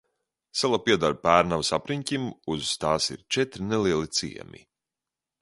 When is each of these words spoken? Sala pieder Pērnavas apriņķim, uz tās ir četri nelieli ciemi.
Sala 0.61 0.77
pieder 0.85 1.13
Pērnavas 1.25 1.69
apriņķim, 1.79 2.25
uz 2.55 2.73
tās 2.85 3.11
ir 3.17 3.23
četri 3.39 3.69
nelieli 3.69 4.13
ciemi. 4.21 4.65